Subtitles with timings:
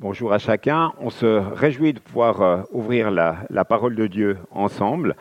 [0.00, 0.94] Bonjour à chacun.
[0.98, 5.14] On se réjouit de pouvoir euh, ouvrir la, parole de Dieu ensemble.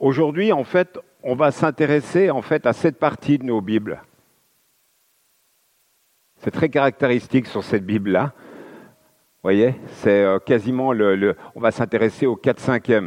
[0.00, 4.00] Aujourd'hui, en fait, on va s'intéresser en fait à cette partie de nos Bibles.
[6.38, 8.32] C'est très caractéristique sur cette Bible-là.
[8.32, 13.02] Vous voyez, c'est euh, quasiment le, On va s'intéresser au 4 5 e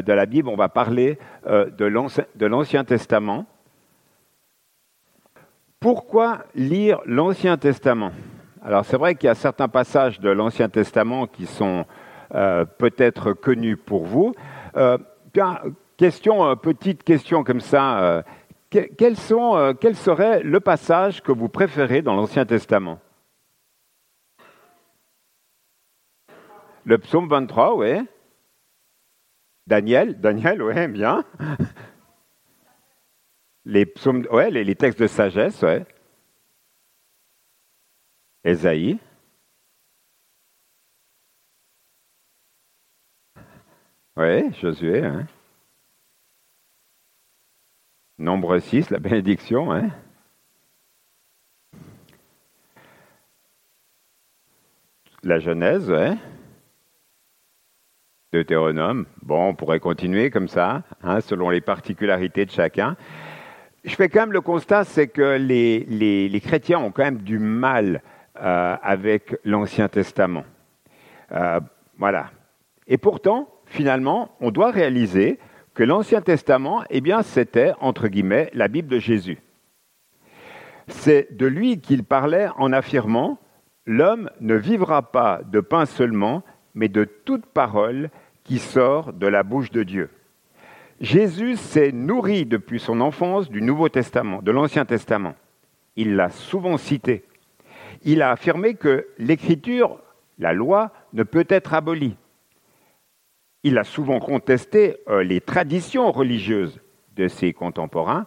[0.00, 0.48] de la Bible.
[0.48, 3.44] On va parler euh, de l'Ancien Testament.
[5.78, 8.12] Pourquoi lire l'Ancien Testament?
[8.64, 11.84] Alors c'est vrai qu'il y a certains passages de l'Ancien Testament qui sont
[12.34, 14.34] euh, peut-être connus pour vous.
[14.76, 14.98] Euh,
[15.96, 18.22] question, euh, petite question comme ça.
[19.16, 23.00] Sont, quel serait le passage que vous préférez dans l'Ancien Testament?
[26.84, 28.00] Le psaume 23, oui.
[29.66, 31.24] Daniel, Daniel, oui, bien.
[33.64, 35.86] Les psaumes, ouais, les, les textes de sagesse, ouais.
[38.44, 38.98] Ésaïe.
[44.16, 45.04] Oui, Josué.
[45.04, 45.26] Hein.
[48.18, 49.72] Nombre 6, la bénédiction.
[49.72, 49.90] Hein.
[55.22, 56.16] La Genèse, ouais.
[58.32, 59.06] Deutéronome.
[59.22, 62.96] Bon, on pourrait continuer comme ça, hein, selon les particularités de chacun.
[63.84, 67.22] Je fais quand même le constat, c'est que les, les, les, chrétiens ont quand même
[67.22, 68.02] du mal
[68.42, 70.44] euh, avec l'Ancien Testament.
[71.32, 71.60] Euh,
[71.98, 72.30] voilà.
[72.86, 75.38] Et pourtant, finalement, on doit réaliser
[75.74, 79.38] que l'Ancien Testament, eh bien, c'était, entre guillemets, la Bible de Jésus.
[80.88, 83.38] C'est de lui qu'il parlait en affirmant
[83.86, 86.42] L'homme ne vivra pas de pain seulement,
[86.74, 88.10] mais de toute parole
[88.44, 90.10] qui sort de la bouche de Dieu.
[91.00, 95.34] Jésus s'est nourri depuis son enfance du Nouveau Testament, de l'Ancien Testament.
[95.96, 97.24] Il l'a souvent cité
[98.04, 100.00] il a affirmé que l'écriture,
[100.38, 102.16] la loi, ne peut être abolie.
[103.62, 106.80] Il a souvent contesté euh, les traditions religieuses
[107.16, 108.26] de ses contemporains,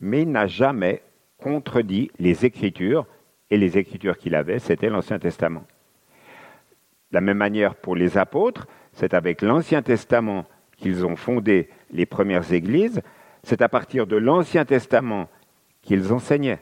[0.00, 1.02] mais n'a jamais
[1.38, 3.06] contredit les écritures,
[3.50, 5.64] et les écritures qu'il avait, c'était l'Ancien Testament.
[7.10, 10.46] De la même manière pour les apôtres, c'est avec l'Ancien Testament
[10.76, 13.00] qu'ils ont fondé les premières églises,
[13.42, 15.28] c'est à partir de l'Ancien Testament
[15.82, 16.60] qu'ils enseignaient.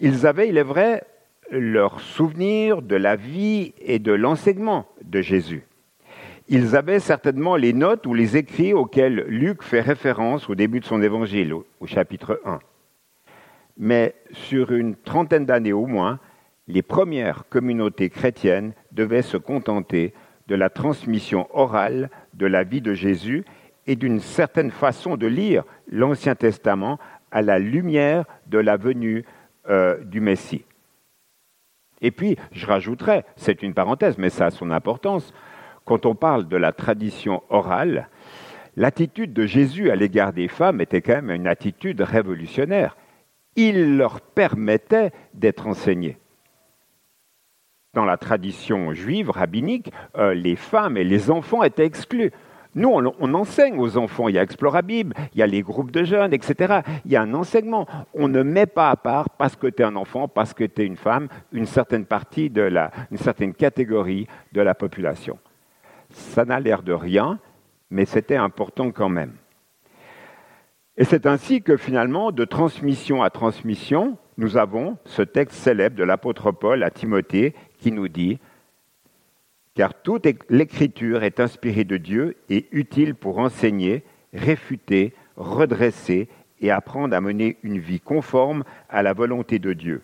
[0.00, 1.04] Ils avaient, il est vrai,
[1.50, 5.64] leur souvenir de la vie et de l'enseignement de Jésus.
[6.48, 10.84] Ils avaient certainement les notes ou les écrits auxquels Luc fait référence au début de
[10.84, 12.58] son évangile, au, chapitre 1.
[13.78, 16.20] Mais sur une trentaine d'années au moins,
[16.68, 20.12] les premières communautés chrétiennes devaient se contenter
[20.46, 23.44] de la transmission orale de la vie de Jésus
[23.86, 26.98] et d'une certaine façon de lire l'Ancien Testament
[27.30, 29.24] à la lumière de la venue
[29.68, 30.64] euh, du Messie.
[32.04, 35.32] Et puis, je rajouterais, c'est une parenthèse, mais ça a son importance,
[35.86, 38.10] quand on parle de la tradition orale,
[38.76, 42.98] l'attitude de Jésus à l'égard des femmes était quand même une attitude révolutionnaire.
[43.56, 46.18] Il leur permettait d'être enseignés.
[47.94, 52.32] Dans la tradition juive, rabbinique, euh, les femmes et les enfants étaient exclus.
[52.74, 54.28] Nous, on, enseigne aux enfants.
[54.28, 56.80] Il y a Explorabib, il y a les groupes de jeunes, etc.
[57.04, 57.86] Il y a un enseignement.
[58.14, 60.82] On ne met pas à part, parce que tu es un enfant, parce que tu
[60.82, 65.38] es une femme, une certaine partie de la, une certaine catégorie de la population.
[66.10, 67.38] Ça n'a l'air de rien,
[67.90, 69.32] mais c'était important quand même.
[70.96, 76.04] Et c'est ainsi que finalement, de transmission à transmission, nous avons ce texte célèbre de
[76.04, 78.38] l'apôtre Paul à Timothée qui nous dit
[79.74, 86.28] car toute l'écriture est inspirée de Dieu et utile pour enseigner, réfuter, redresser
[86.60, 90.02] et apprendre à mener une vie conforme à la volonté de Dieu.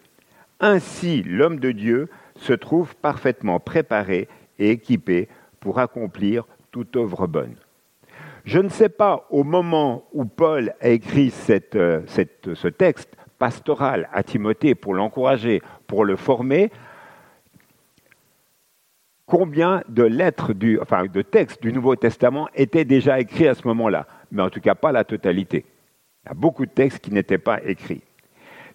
[0.59, 5.29] Ainsi, l'homme de Dieu se trouve parfaitement préparé et équipé
[5.61, 7.55] pour accomplir toute œuvre bonne.
[8.45, 11.33] Je ne sais pas au moment où Paul a écrit
[11.75, 16.71] euh, ce texte pastoral à Timothée pour l'encourager, pour le former,
[19.31, 23.67] combien de lettres, du, enfin de textes du Nouveau Testament étaient déjà écrits à ce
[23.69, 25.65] moment-là, mais en tout cas pas la totalité.
[26.25, 28.03] Il y a beaucoup de textes qui n'étaient pas écrits.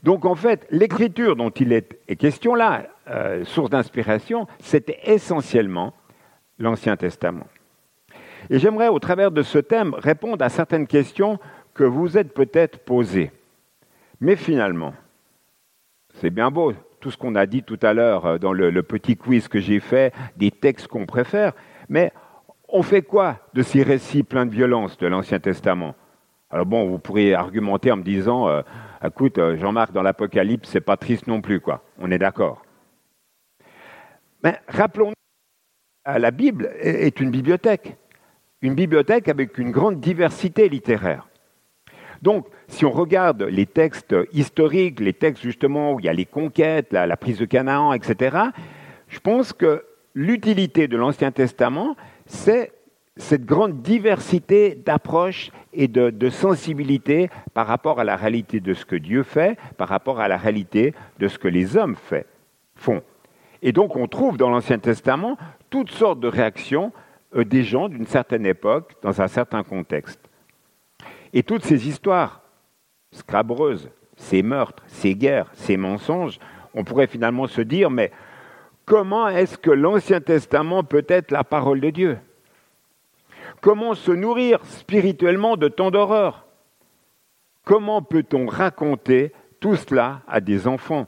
[0.01, 5.93] Donc en fait, l'écriture dont il est question là, euh, source d'inspiration, c'était essentiellement
[6.57, 7.47] l'Ancien Testament.
[8.49, 11.37] Et j'aimerais, au travers de ce thème, répondre à certaines questions
[11.73, 13.31] que vous êtes peut-être posées.
[14.21, 14.93] Mais finalement,
[16.13, 16.71] c'est bien beau
[17.05, 19.79] tout ce qu'on a dit tout à l'heure euh, dans le, petit quiz que j'ai
[19.79, 21.53] fait, des textes qu'on préfère,
[21.87, 22.11] mais
[22.67, 25.93] on fait quoi de ces récits pleins de violence de l'Ancien Testament?
[26.49, 28.63] Alors bon, vous pourriez argumenter en me disant, euh,
[29.05, 31.83] écoute, euh, Jean-Marc, dans l'Apocalypse, c'est pas triste non plus, quoi.
[31.99, 32.65] On est d'accord.
[34.43, 35.13] Mais rappelons-nous,
[36.07, 37.97] la Bible est une bibliothèque.
[38.63, 41.27] Une bibliothèque avec une grande diversité littéraire.
[42.21, 46.25] Donc, si on regarde les textes historiques, les textes justement où il y a les
[46.25, 48.37] conquêtes, la, prise de Canaan, etc.,
[49.07, 49.83] je pense que
[50.13, 51.95] l'utilité de l'Ancien Testament,
[52.25, 52.71] c'est
[53.17, 58.85] cette grande diversité d'approches et de, de, sensibilité par rapport à la réalité de ce
[58.85, 61.95] que Dieu fait, par rapport à la réalité de ce que les hommes
[62.75, 63.01] font.
[63.61, 65.37] Et donc on trouve dans l'Ancien Testament
[65.69, 66.91] toutes sortes de réactions
[67.35, 70.19] euh, des gens d'une certaine époque, dans un certain contexte.
[71.35, 72.41] Et toutes ces histoires
[73.11, 76.39] scrabreuses, ces meurtres, ces guerres, ces mensonges,
[76.73, 78.11] on pourrait finalement se dire, mais
[78.85, 82.17] comment est-ce que l'Ancien Testament peut être la parole de Dieu?
[83.59, 86.45] Comment se nourrir spirituellement de tant d'horreur
[87.65, 91.05] Comment peut-on raconter tout cela à des enfants?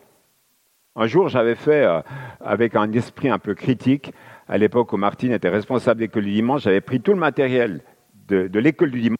[0.98, 2.02] Un jour, j'avais fait, euh,
[2.42, 4.12] avec un esprit un peu critique,
[4.50, 7.82] à l'époque où Martine était responsable de l'école du dimanche, j'avais pris tout le matériel
[8.28, 9.18] de l'école du dimanche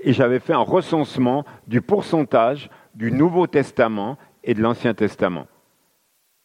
[0.00, 5.46] et j'avais fait un recensement du pourcentage du Nouveau Testament et de l'Ancien Testament.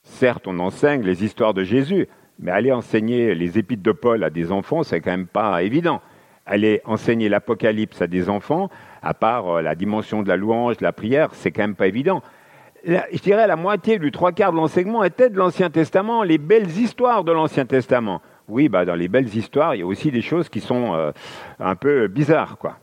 [0.03, 2.07] Certes, on enseigne les histoires de Jésus,
[2.39, 6.01] mais aller enseigner les épîtres de Paul à des enfants, c'est quand même pas évident.
[6.45, 8.69] Aller enseigner l'Apocalypse à des enfants,
[9.01, 11.87] à part euh, la dimension de la louange, de la prière, c'est quand même pas
[11.87, 12.21] évident.
[12.85, 16.69] Je dirais la moitié du trois quarts de l'enseignement était de l'Ancien Testament, les belles
[16.69, 18.21] histoires de l'Ancien Testament.
[18.47, 21.11] Oui, bah dans les belles histoires, il y a aussi des choses qui sont euh,
[21.59, 22.77] un peu bizarres, quoi.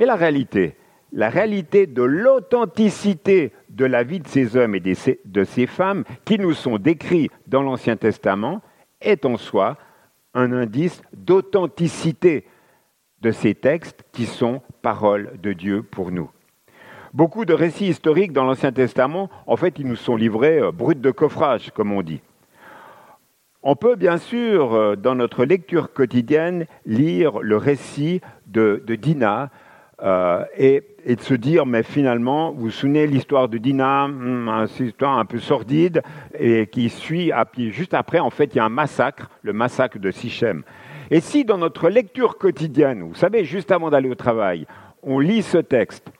[0.00, 0.76] Mais la réalité,
[1.12, 6.38] la réalité de l'authenticité de la vie de ces hommes et de ces femmes qui
[6.38, 8.62] nous sont décrits dans l'Ancien Testament
[9.02, 9.76] est en soi
[10.32, 12.46] un indice d'authenticité
[13.20, 16.30] de ces textes qui sont paroles de Dieu pour nous.
[17.12, 20.94] Beaucoup de récits historiques dans l'Ancien Testament, en fait, ils nous sont livrés euh, bruts
[20.94, 22.22] de coffrage, comme on dit.
[23.62, 29.50] On peut bien sûr, euh, dans notre lecture quotidienne, lire le récit de, de Dinah,
[30.02, 34.86] euh, et, de se dire, mais finalement, vous vous souvenez l'histoire de Dinah, hmm, une
[34.86, 36.02] histoire un peu sordide,
[36.38, 37.32] et qui suit,
[37.70, 40.62] juste après, en fait, il y a un massacre, le massacre de Sichem.
[41.10, 44.66] Et si dans notre lecture quotidienne, vous savez, juste avant d'aller au travail,
[45.02, 46.10] on lit ce texte,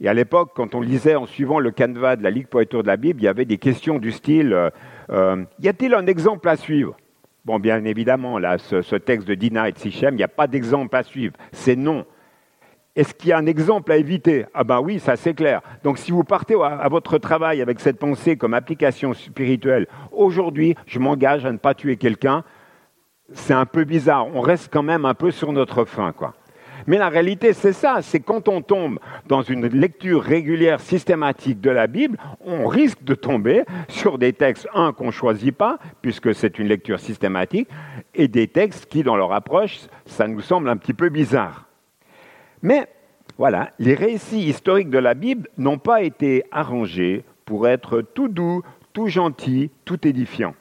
[0.00, 2.88] et à l'époque, quand on lisait en suivant le canevas de la Ligue Poétour de
[2.88, 4.70] la Bible, il y avait des questions du style euh,
[5.10, 6.96] euh, Y a-t-il un exemple à suivre?
[7.44, 10.28] Bon, bien évidemment, là, ce, ce texte de Dinah et de Sichem, il n'y a
[10.28, 11.34] pas d'exemple à suivre.
[11.52, 12.04] C'est non.
[12.96, 14.46] Est-ce qu'il y a un exemple à éviter?
[14.54, 15.60] Ah ben oui, ça c'est clair.
[15.84, 20.98] Donc si vous partez à votre travail avec cette pensée comme application spirituelle, aujourd'hui, je
[20.98, 22.42] m'engage à ne pas tuer quelqu'un,
[23.34, 24.26] c'est un peu bizarre.
[24.34, 26.14] On reste quand même un peu sur notre faim.
[26.86, 31.70] Mais la réalité, c'est ça, c'est quand on tombe dans une lecture régulière, systématique de
[31.70, 36.34] la Bible, on risque de tomber sur des textes, un, qu'on ne choisit pas, puisque
[36.34, 37.68] c'est une lecture systématique,
[38.14, 41.65] et des textes qui, dans leur approche, ça nous semble un petit peu bizarre.
[42.66, 42.88] Mais
[43.38, 48.64] voilà, les récits historiques de la Bible n'ont pas été arrangés pour être tout doux,
[48.92, 50.56] tout gentils, tout édifiants.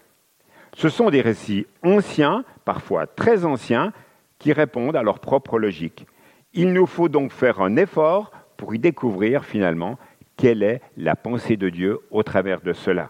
[0.76, 3.92] Ce sont des récits anciens, parfois très anciens,
[4.38, 6.06] qui répondent à leur propre logique.
[6.54, 9.98] Il nous faut donc faire un effort pour y découvrir finalement
[10.38, 13.10] quelle est la pensée de Dieu au travers de cela.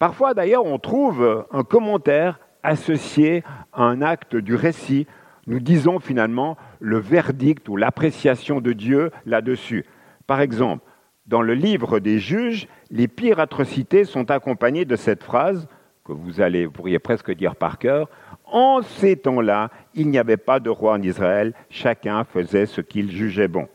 [0.00, 5.06] Parfois d'ailleurs on trouve un commentaire associé à un acte du récit
[5.46, 9.84] nous disons finalement le verdict ou l'appréciation de Dieu là-dessus.
[10.26, 10.84] Par exemple,
[11.26, 15.68] dans le livre des juges, les pires atrocités sont accompagnées de cette phrase
[16.04, 18.08] que vous, allez, vous pourriez presque dire par cœur.
[18.44, 23.10] En ces temps-là, il n'y avait pas de roi en Israël, chacun faisait ce qu'il
[23.10, 23.68] jugeait bon.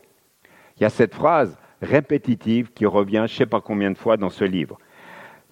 [0.76, 4.16] Il y a cette phrase répétitive qui revient je ne sais pas combien de fois
[4.16, 4.78] dans ce livre.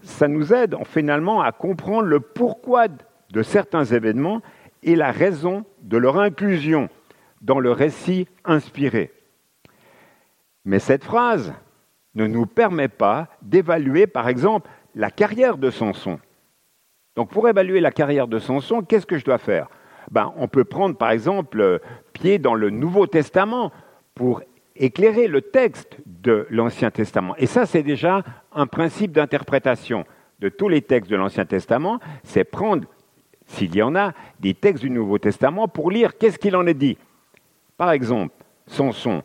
[0.03, 2.87] Ça nous aide finalement à comprendre le pourquoi
[3.31, 4.41] de certains événements
[4.83, 6.89] et la raison de leur inclusion
[7.41, 9.13] dans le récit inspiré.
[10.65, 11.55] Mais cette phrase
[12.15, 16.19] ne nous permet pas d'évaluer, par exemple, la carrière de Samson.
[17.17, 19.69] Donc pour évaluer la carrière de Samson, qu'est-ce que je dois faire?
[20.11, 21.81] Ben, On peut prendre, par exemple,
[22.13, 23.73] pied dans le Nouveau Testament
[24.15, 24.43] pour
[24.77, 27.37] éclairer le texte de l'Ancien Testament.
[27.37, 30.05] Et ça, c'est déjà un principe d'interprétation
[30.41, 32.89] de tous les textes de l'Ancien Testament, c'est prendre
[33.47, 36.75] s'il y en a, des textes du Nouveau Testament pour lire qu'est-ce qu'il en est
[36.75, 36.97] dit.
[37.81, 38.35] Par exemple,
[38.67, 39.23] Samson.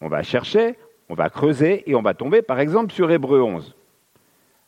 [0.00, 0.78] On va chercher,
[1.10, 3.76] on va creuser et on va tomber par exemple sur Hébreu 11.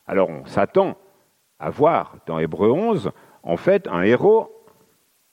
[0.05, 0.97] Alors on s'attend
[1.57, 3.09] à voir dans Hébreu 11
[3.41, 4.55] en fait un héros,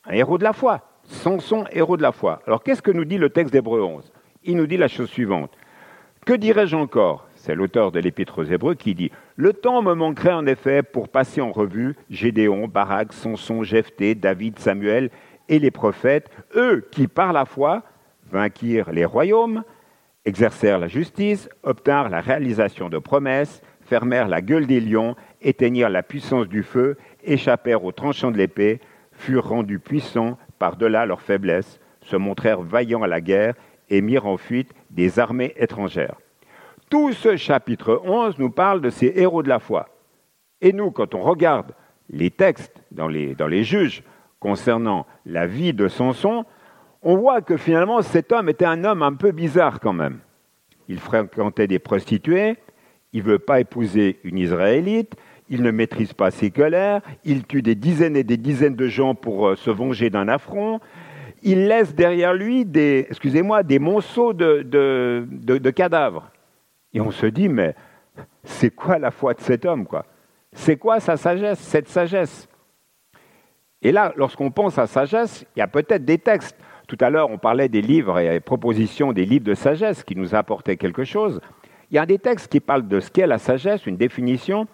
[0.06, 0.80] un héros de la foi.
[1.02, 2.40] Samson, héros de la foi.
[2.46, 4.10] Alors qu'est-ce que nous dit le texte d'Hébreu 11
[4.44, 5.52] Il nous dit la chose suivante.
[6.24, 7.26] Que dirais-je encore?
[7.34, 11.10] C'est l'auteur de l'Épître aux Hébreux qui dit Le temps me manquerait en effet pour
[11.10, 15.10] passer en revue Gédéon, Barak, Samson, Jephthé, David, Samuel
[15.48, 17.82] et les prophètes, eux qui par la foi
[18.30, 19.64] vainquirent les royaumes,
[20.24, 26.02] exercèrent la justice, obtinrent la réalisation de promesses, fermèrent la gueule des lions, éteignirent la
[26.02, 28.80] puissance du feu, échappèrent aux tranchants de l'épée,
[29.12, 33.54] furent rendus puissants par-delà leur faiblesse, se montrèrent vaillants à la guerre
[33.90, 36.16] et mirent en fuite des armées étrangères.
[36.88, 39.88] Tout ce chapitre 11 nous parle de ces héros de la foi.
[40.60, 41.72] Et nous, quand on regarde
[42.10, 44.02] les textes dans les, dans les juges
[44.42, 46.44] concernant la vie de Samson,
[47.02, 50.18] on voit que finalement cet homme était un homme un peu bizarre quand même.
[50.88, 52.56] Il fréquentait des prostituées,
[53.12, 55.14] il ne veut pas épouser une Israélite,
[55.48, 59.14] il ne maîtrise pas ses colères, il tue des dizaines et des dizaines de gens
[59.14, 60.80] pour euh, se venger d'un affront,
[61.44, 66.30] il laisse derrière lui des, excusez-moi, des monceaux de, de, cadavres.
[66.92, 67.74] Et on se dit, mais
[68.42, 70.04] c'est quoi la foi de cet homme, quoi?
[70.52, 72.48] C'est quoi sa sagesse, cette sagesse?
[73.82, 76.56] Et là, lorsqu'on pense à sagesse, il y a peut-être des textes.
[76.86, 80.14] Tout à l'heure, on parlait des livres et des propositions des livres de sagesse qui
[80.14, 81.40] nous apportaient quelque chose.
[81.90, 84.66] Il y a des textes qui parlent de ce qu'est la sagesse, une définition.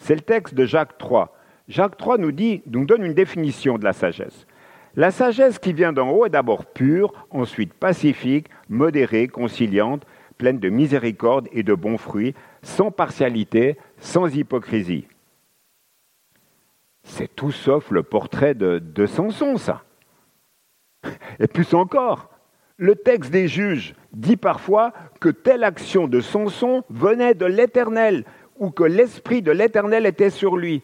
[0.00, 1.24] C'est le texte de Jacques III.
[1.68, 2.32] Jacques III nous,
[2.66, 4.46] nous donne une définition de la sagesse.
[4.94, 10.06] La sagesse qui vient d'en haut est d'abord pure, ensuite pacifique, modérée, conciliante,
[10.38, 15.06] pleine de miséricorde et de bons fruits, sans partialité, sans hypocrisie.
[17.06, 19.84] C'est tout sauf le portrait de, de Samson, ça.
[21.38, 22.30] Et plus encore,
[22.76, 28.24] le texte des juges dit parfois que telle action de Samson venait de l'Éternel
[28.58, 30.82] ou que l'Esprit de l'Éternel était sur lui.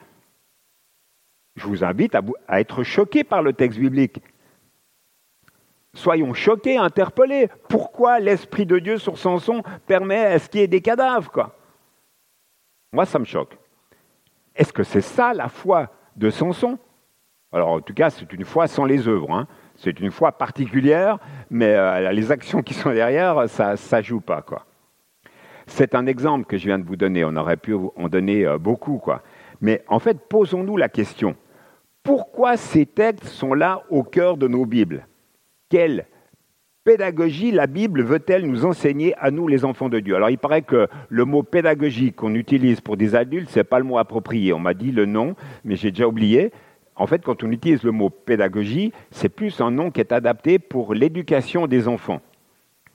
[1.56, 4.22] Je vous invite à, être choqué par le texte biblique.
[5.94, 7.50] Soyons choqués, interpellés.
[7.68, 11.58] Pourquoi l'Esprit de Dieu sur Samson permet à ce qu'il y ait des cadavres quoi?
[12.92, 13.58] Moi, ça me choque.
[14.54, 16.78] Est-ce que c'est ça la foi de Samson
[17.52, 19.30] Alors, en tout cas, c'est une foi sans les œuvres.
[19.32, 19.46] Hein.
[19.76, 21.18] C'est une foi particulière,
[21.50, 24.42] mais euh, les actions qui sont derrière, ça ne joue pas.
[24.42, 24.66] quoi.
[25.66, 27.24] C'est un exemple que je viens de vous donner.
[27.24, 28.98] On aurait pu en donner euh, beaucoup.
[28.98, 29.22] quoi.
[29.60, 31.36] Mais en fait, posons-nous la question.
[32.02, 35.06] Pourquoi ces textes sont là au cœur de nos Bibles?
[35.68, 36.06] Quelle
[36.84, 40.16] pédagogie la Bible veut-elle nous enseigner à nous, les enfants de Dieu?
[40.16, 43.78] Alors, il paraît que le mot pédagogie qu'on utilise pour des adultes, ce n'est pas
[43.78, 44.52] le mot approprié.
[44.52, 45.34] On m'a dit le nom,
[45.64, 46.52] mais j'ai déjà oublié.
[46.96, 50.58] En fait, quand on utilise le mot pédagogie, c'est plus un nom qui est adapté
[50.58, 52.20] pour l'éducation des enfants.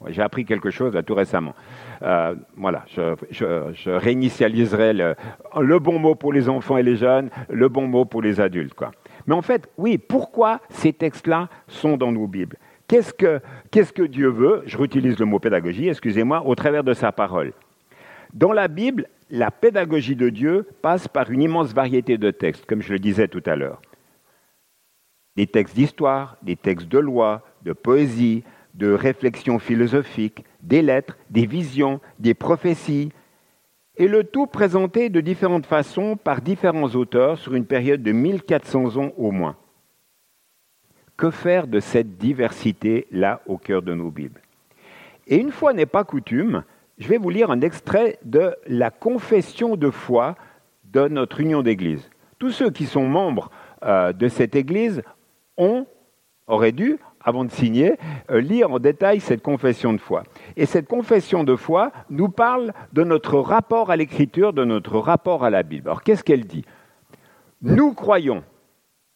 [0.10, 1.56] J'ai appris quelque chose tout récemment.
[2.04, 2.86] Euh, voilà,
[3.32, 8.22] je, réinitialiserai le, bon mot pour les enfants et les jeunes, le bon mot pour
[8.22, 8.76] les adultes.
[9.26, 12.58] Mais en fait, oui, pourquoi ces textes-là sont dans nos Bibles?
[12.88, 14.64] Qu'est-ce que, Dieu veut?
[14.66, 17.54] Je réutilise le mot pédagogie, excusez-moi, au travers de sa parole.
[18.34, 22.82] Dans la Bible, la pédagogie de Dieu passe par une immense variété de textes, comme
[22.82, 23.82] je le disais tout à l'heure.
[25.36, 31.46] Des textes d'histoire, des textes de loi, de poésie, de réflexions philosophiques, des lettres, des
[31.46, 33.12] visions, des prophéties,
[33.98, 38.98] et le tout présenté de différentes façons par différents auteurs sur une période de 1400
[38.98, 39.58] ans au moins.
[41.18, 44.42] Que faire de cette diversité-là au cœur de nos Bibles?
[45.26, 46.64] Et une fois n'est pas coutume,
[47.00, 50.36] je vais vous lire un extrait de la confession de foi
[50.86, 52.10] de notre union d'Église.
[52.40, 53.50] Tous ceux qui sont membres
[53.84, 55.02] euh, de cette Église
[55.58, 55.88] ont,
[56.46, 57.98] auraient dû avant de signer,
[58.32, 60.24] euh, lire en détail cette confession de foi.
[60.56, 65.44] Et cette confession de foi nous parle de notre rapport à l'Écriture, de notre rapport
[65.44, 65.90] à la Bible.
[65.90, 66.64] Alors qu'est-ce qu'elle dit?
[67.62, 68.44] Nous croyons,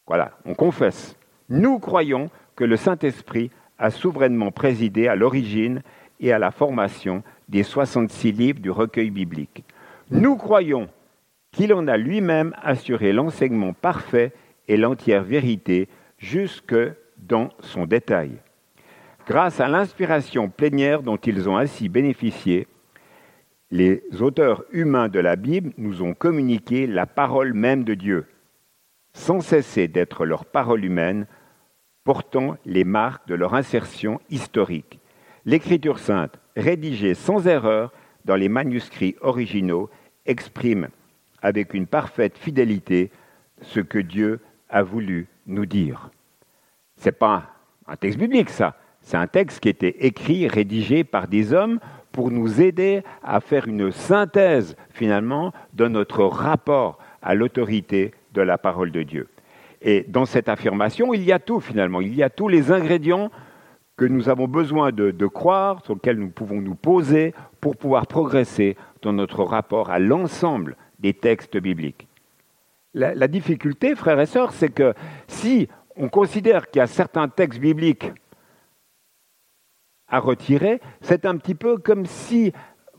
[0.08, 1.16] voilà, on confesse,
[1.52, 5.82] nous croyons que le Saint-Esprit a souverainement présidé à l'origine
[6.22, 9.66] et à la formation des 66 livres du recueil biblique.
[10.12, 10.88] Nous croyons
[11.52, 14.32] qu'il en a lui-même assuré l'enseignement parfait
[14.70, 16.76] et l'entière vérité jusque
[17.18, 18.32] dans son détail.
[19.28, 22.68] Grâce à l'inspiration plénière dont ils ont ainsi bénéficié,
[23.72, 28.26] les auteurs humains de la Bible nous ont communiqué la parole même de Dieu,
[29.14, 31.28] sans cesser d'être leur parole humaine,
[32.04, 35.00] portant les marques de leur insertion historique.
[35.46, 37.92] L'Écriture sainte, rédigée sans erreur
[38.26, 39.90] dans les manuscrits originaux,
[40.26, 40.90] exprime
[41.42, 43.12] avec une parfaite fidélité
[43.62, 44.40] ce que Dieu
[44.70, 46.10] a voulu nous dire.
[46.98, 47.48] Ce n'est pas
[47.88, 48.76] un texte biblique, ça.
[49.02, 51.80] C'est un texte qui été écrit, rédigé par des hommes
[52.12, 58.58] pour nous aider à faire une synthèse, finalement, de notre rapport à l'autorité de la
[58.58, 59.28] parole de Dieu.
[59.82, 62.02] Et dans cette affirmation, il y a tout, finalement.
[62.02, 63.32] Il y a tous les ingrédients
[63.98, 68.76] que nous avons besoin de, croire, sur lesquels nous pouvons nous poser pour pouvoir progresser
[69.02, 72.08] dans notre rapport à l'ensemble des textes bibliques.
[72.94, 74.94] La, difficulté, frères et sœurs, c'est que
[75.28, 78.12] si on considère qu'il y a certains textes bibliques
[80.08, 82.52] à retirer, c'est un petit peu comme si,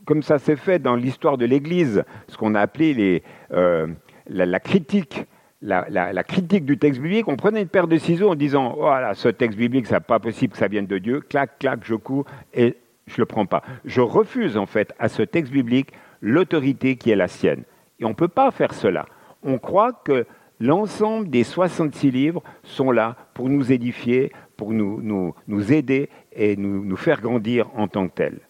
[0.05, 3.87] comme ça s'est fait dans l'histoire de l'Église, ce qu'on a appelé euh,
[4.27, 5.25] la, critique.
[5.65, 9.29] La, critique du texte biblique, on prenait une paire de ciseaux en disant voilà, ce
[9.29, 12.75] texte biblique, c'est pas possible que ça vienne de Dieu, clac, clac, je cours et
[13.07, 13.63] je le prends pas.
[13.85, 17.63] Je refuse en fait à ce texte biblique l'autorité qui est la sienne.
[17.99, 19.05] Et on ne peut pas faire cela.
[19.41, 20.25] On croit que
[20.59, 26.57] l'ensemble des 66 livres sont là pour nous édifier, pour nous, nous, nous aider et
[26.57, 28.41] nous, nous faire grandir en tant que tels.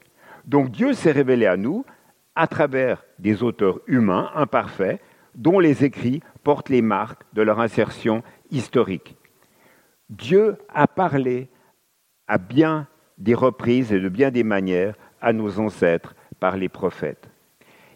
[0.46, 1.86] Donc Dieu s'est révélé à nous
[2.36, 5.00] à travers des auteurs humains imparfaits
[5.36, 9.16] dont les écrits portent les marques de leur insertion historique.
[10.10, 11.50] Dieu a parlé
[12.28, 12.88] à bien
[13.18, 17.30] des reprises et de bien des manières à nos ancêtres par les prophètes.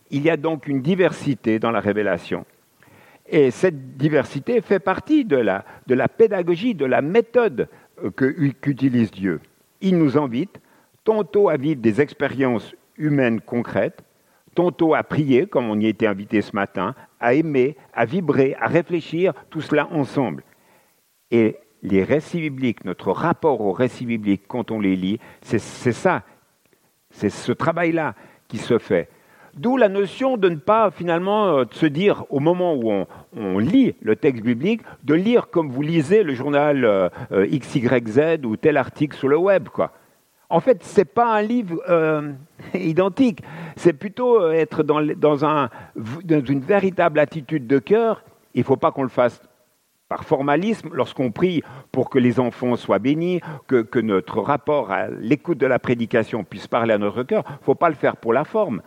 [0.10, 2.46] Il y a donc une diversité dans la révélation.
[3.30, 7.68] Et cette diversité fait partie de la, pédagogie, de la méthode
[8.16, 9.42] qu'utilise Dieu
[9.82, 10.60] il nous invite
[11.04, 14.04] tantôt à vivre des expériences humaines concrètes,
[14.56, 18.68] tantôt à prier, comme on y était invité ce matin, à aimer, à vibrer, à
[18.68, 20.44] réfléchir, tout cela ensemble.
[21.32, 26.24] Et les récits bibliques, notre rapport aux récits bibliques quand on les lit, c'est ça,
[27.12, 28.16] c'est ce travail-là
[28.48, 29.10] qui se fait.
[29.58, 33.06] D'où la notion de ne pas finalement euh, se dire au moment où
[33.36, 38.46] on, lit le texte biblique, de lire comme vous lisez le journal euh, euh, XYZ
[38.46, 39.68] ou tel article sur le web.
[39.70, 39.92] Quoi.
[40.50, 41.82] En fait, ce n'est pas un livre
[42.74, 43.44] identique,
[43.76, 48.24] c'est plutôt être dans, dans, un, dans, une véritable attitude de cœur.
[48.54, 49.42] Il ne faut pas qu'on le fasse
[50.08, 55.10] par formalisme lorsqu'on prie pour que les enfants soient bénis, que, que notre rapport à
[55.10, 57.44] l'écoute de la prédication puisse parler à notre cœur.
[57.48, 58.82] Il ne faut pas le faire pour la forme.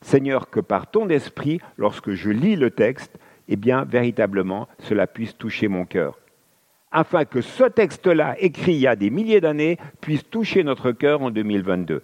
[0.00, 5.36] Seigneur, que par ton esprit, lorsque je lis le texte, eh bien, véritablement, cela puisse
[5.36, 6.19] toucher mon cœur.
[6.92, 11.22] Afin que ce texte-là, écrit il y a des milliers d'années, puisse toucher notre cœur
[11.22, 12.02] en 2022.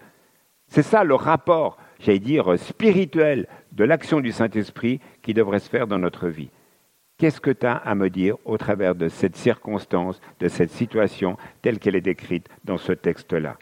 [0.69, 5.87] C'est ça le rapport, j'allais dire, spirituel de l'action du Saint-Esprit qui devrait se faire
[5.87, 6.51] dans notre vie.
[7.19, 11.37] Qu'est-ce que tu as à me dire au travers de cette circonstance, de cette situation
[11.63, 13.57] telle qu'elle est décrite dans ce texte-là?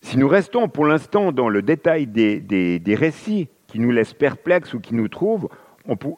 [0.00, 4.14] Si nous restons pour l'instant dans le détail des, des, des, récits qui nous laissent
[4.14, 5.48] perplexes ou qui nous trouvent,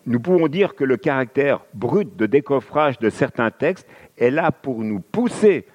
[0.06, 4.80] nous pouvons dire que le caractère brut de décoffrage de certains textes est là pour
[4.80, 5.66] nous pousser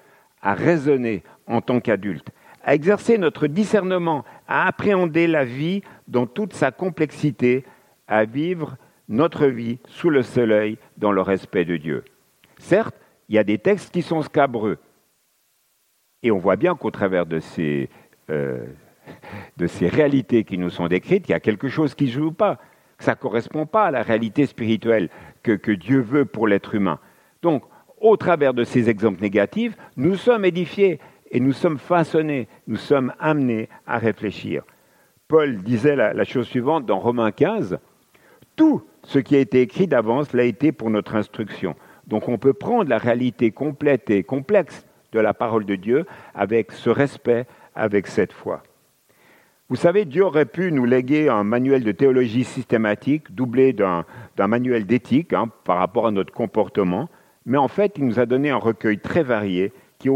[0.42, 2.30] à raisonner en tant qu'adultes,
[2.62, 7.64] à exercer notre discernement, à appréhender la vie dans toute sa complexité,
[8.06, 8.76] à vivre
[9.08, 12.04] notre vie sous le soleil dans le respect de Dieu.
[12.58, 12.96] Certes,
[13.28, 14.78] il y a des textes qui sont scabreux,
[16.22, 17.88] et on voit bien qu'au travers de ces,
[18.30, 18.66] euh,
[19.56, 22.32] de ces réalités qui nous sont décrites, il y a quelque chose qui ne joue
[22.32, 22.58] pas.
[22.98, 25.08] Ça ne correspond pas à la réalité spirituelle
[25.42, 26.98] que, Dieu veut pour l'être humain.
[27.42, 27.62] Donc,
[28.00, 30.98] au travers de ces exemples négatifs, nous sommes édifiés
[31.30, 34.62] et nous sommes façonnés, nous sommes amenés à réfléchir.
[35.28, 37.78] Paul disait la, la chose suivante dans Romains 15,
[38.54, 41.76] Tout ce qui a été écrit d'avance l'a été pour notre instruction.
[42.06, 46.72] Donc on peut prendre la réalité complète et complexe de la parole de Dieu avec
[46.72, 48.62] ce respect, avec cette foi.
[49.68, 54.04] Vous savez, Dieu aurait pu nous léguer un manuel de théologie systématique doublé d'un
[54.38, 57.08] manuel d'éthique hein, par rapport à notre comportement,
[57.46, 60.08] mais en fait, il nous a donné un recueil très varié qui,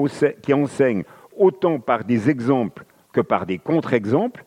[0.54, 1.02] enseigne
[1.36, 4.44] autant par des exemples que par des contre-exemples,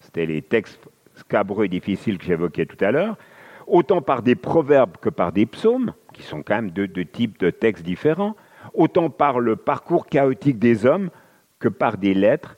[0.00, 3.18] c'était les textes scabreux et difficiles que j'évoquais tout à l'heure,
[3.66, 7.50] autant par des proverbes que par des psaumes, qui sont quand même deux types de
[7.50, 8.34] textes différents,
[8.72, 11.10] autant par le parcours chaotique des hommes
[11.58, 12.56] que par des lettres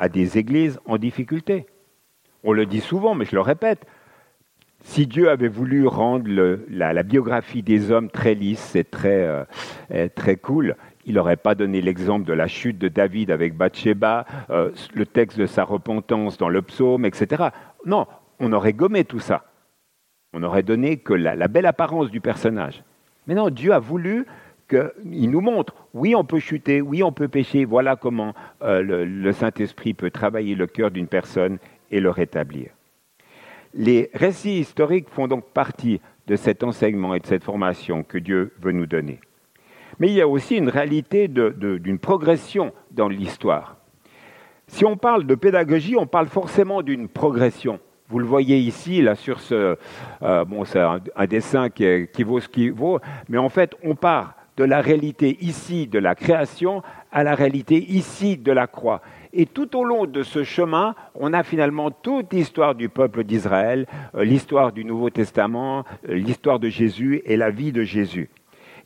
[0.00, 1.66] à des églises en difficulté.
[2.42, 3.86] On le dit souvent, mais je le répète,
[4.82, 6.26] si Dieu avait voulu rendre
[6.70, 9.44] la, biographie des hommes très lisse et très,
[9.92, 14.24] euh, très cool, il n'aurait pas donné l'exemple de la chute de David avec Bathsheba,
[14.48, 17.48] euh, le texte de sa repentance dans le psaume, etc.
[17.84, 18.06] Non,
[18.38, 19.44] on aurait gommé tout ça.
[20.32, 22.84] On aurait donné que la belle apparence du personnage.
[23.26, 24.26] Mais non, Dieu a voulu
[24.70, 29.32] qu'il nous montre, oui, on peut chuter, oui, on peut pécher, voilà comment euh, le,
[29.32, 31.58] Saint-Esprit peut travailler le cœur d'une personne
[31.90, 32.70] et le rétablir.
[33.74, 38.52] Les récits historiques font donc partie de cet enseignement et de cette formation que Dieu
[38.60, 39.20] veut nous donner.
[39.98, 43.76] Mais il y a aussi une réalité d'une progression dans l'histoire.
[44.68, 47.80] Si on parle de pédagogie, on parle forcément d'une progression.
[48.08, 49.76] Vous le voyez ici, là, sur ce.
[50.22, 53.94] Euh, bon, c'est un, dessin qui, qui vaut ce qu'il vaut, mais en fait, on
[53.94, 56.82] part de la réalité ici de la création
[57.12, 59.00] à la réalité ici de la croix.
[59.32, 63.86] Et tout au long de ce chemin, on a finalement toute l'histoire du peuple d'Israël,
[64.14, 68.28] euh, l'histoire du Nouveau Testament, euh, l'histoire de Jésus et la vie de Jésus.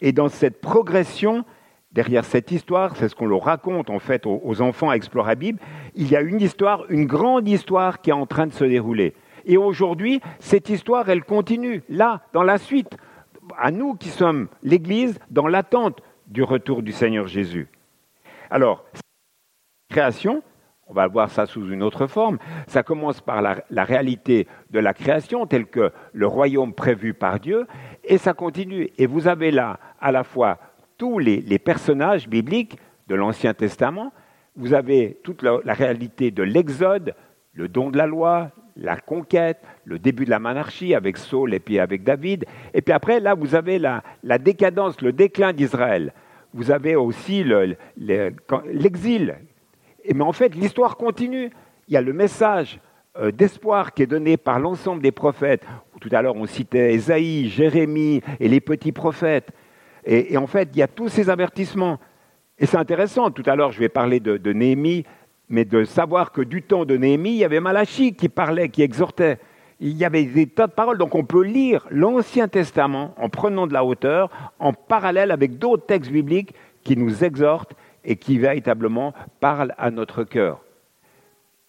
[0.00, 1.44] Et dans cette progression,
[1.92, 5.61] derrière cette histoire, c'est ce qu'on le raconte en fait aux enfants à Explorer Bible,
[5.94, 9.14] il y a une histoire, une grande histoire qui est en train de se dérouler.
[9.46, 12.96] Et aujourd'hui, cette histoire, elle continue, là, dans la suite,
[13.59, 17.68] à nous qui sommes l'Église, dans l'attente du retour du Seigneur Jésus.
[18.50, 18.85] Alors,
[19.90, 20.42] création,
[20.87, 24.92] on va voir ça sous une autre forme, ça commence par la, réalité de la
[24.92, 27.66] création telle que le royaume prévu par Dieu,
[28.04, 28.90] et ça continue.
[28.98, 30.59] Et vous avez là à la fois
[30.98, 32.78] tous les, personnages bibliques
[33.09, 34.12] de l'Ancien Testament,
[34.57, 37.14] vous avez toute la, réalité de l'Exode,
[37.52, 41.60] le don de la loi, la conquête, le début de la monarchie avec Saul et
[41.60, 42.44] puis avec David.
[42.72, 44.02] Et puis après, là, vous avez la,
[44.38, 46.12] décadence, le déclin d'Israël.
[46.52, 47.44] Vous avez aussi
[48.66, 49.37] l'exil.
[50.12, 51.50] mais en fait, l'histoire continue.
[51.88, 52.80] Il y a le message
[53.18, 55.64] euh, d'espoir qui est donné par l'ensemble des prophètes.
[56.00, 59.50] Tout à l'heure, on citait Ésaïe, Jérémie et les petits prophètes.
[60.06, 61.98] Et, en fait, il y a tous ces avertissements.
[62.58, 63.30] Et c'est intéressant.
[63.30, 65.04] Tout à l'heure, je vais parler de, de Néhémie
[65.54, 68.82] mais de savoir que du temps de Néhémie, il y avait Malachie qui parlait, qui
[68.82, 69.38] exhortait.
[69.78, 70.98] Il y avait des tas de paroles.
[70.98, 75.86] Donc on peut lire l'Ancien Testament en prenant de la hauteur, en parallèle avec d'autres
[75.86, 80.64] textes bibliques qui nous exhortent et qui véritablement parlent à notre cœur.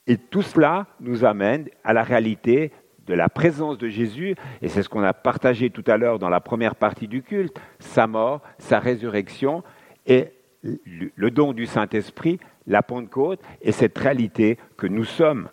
[0.08, 2.72] Et tout cela nous amène à la réalité
[3.06, 6.30] de la présence de Jésus, et c'est ce qu'on a partagé tout à l'heure dans
[6.30, 9.64] la première partie du culte, sa mort, sa résurrection
[10.08, 10.30] et
[10.66, 15.50] le don du Saint-Esprit la Pentecôte et cette réalité que nous sommes,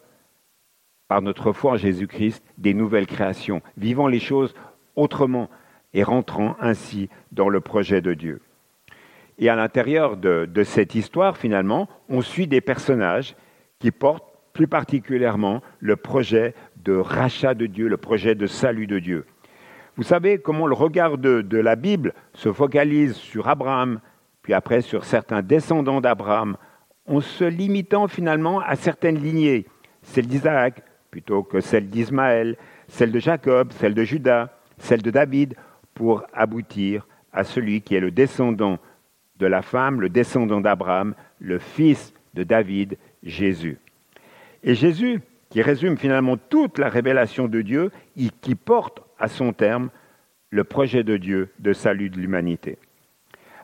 [1.09, 4.55] par notre foi en Jésus-Christ, des nouvelles créations, vivant les choses
[4.97, 5.51] autrement
[5.95, 8.41] et rentrant ainsi dans le projet de Dieu.
[9.39, 13.35] Et à l'intérieur de, cette histoire, finalement, on suit des personnages
[13.79, 18.99] qui portent plus particulièrement le projet de rachat de Dieu, le projet de salut de
[18.99, 19.27] Dieu.
[19.97, 24.01] Vous savez comment le regard de la Bible se focalise sur Abraham,
[24.43, 26.57] puis après sur certains descendants d'Abraham,
[27.07, 29.67] en se limitant finalement à certaines lignées,
[30.03, 32.57] celle d'Isaac plutôt que celle d'Ismaël,
[32.89, 35.55] celle de Jacob, celle de Judas, celle de David,
[35.95, 38.79] pour aboutir à celui qui est le descendant
[39.37, 43.79] de la femme, le descendant d'Abraham, le fils de David, Jésus.
[44.63, 47.91] Et Jésus, qui résume finalement toute la révélation de Dieu,
[48.41, 49.91] qui porte à son terme
[50.51, 52.79] le projet de Dieu de salut de l'humanité.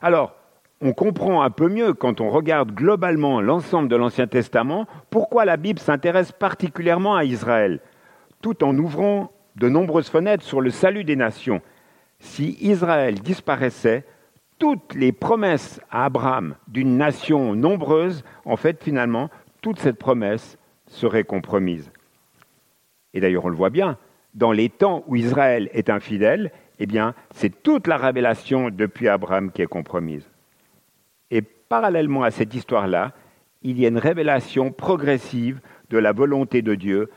[0.01, 0.35] Alors,
[0.81, 5.57] on comprend un peu mieux, quand on regarde globalement l'ensemble de l'Ancien Testament, pourquoi la
[5.57, 7.81] Bible s'intéresse particulièrement à Israël,
[8.41, 11.61] tout en ouvrant de nombreuses fenêtres sur le salut des nations.
[12.19, 14.05] Si Israël disparaissait,
[14.57, 19.29] toutes les promesses à Abraham d'une nation nombreuse, en fait, finalement,
[19.61, 21.91] toute cette promesse serait compromise.
[23.13, 23.97] Et d'ailleurs, on le voit bien,
[24.33, 29.51] dans les temps où Israël est infidèle, eh bien, c'est toute la révélation depuis Abraham
[29.51, 30.29] qui est compromise
[31.69, 33.13] parallèlement à cette histoire-là,
[33.61, 37.09] il y a une révélation progressive de la volonté de Dieu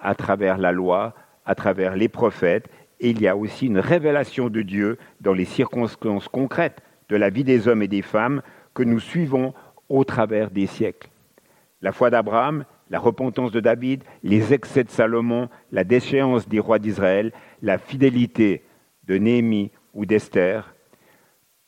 [0.00, 2.68] à travers la loi, à travers les prophètes,
[3.00, 7.30] et il y a aussi une révélation de Dieu dans les circonstances concrètes de la
[7.30, 8.42] vie des hommes et des femmes
[8.74, 9.52] que nous suivons
[9.88, 11.10] au travers des siècles.
[11.82, 16.78] La foi d'Abraham, la repentance de David, les excès de Salomon, la déchéance des rois
[16.78, 17.32] d'Israël,
[17.62, 18.64] la fidélité
[19.06, 20.74] de Néhémie ou d'Esther,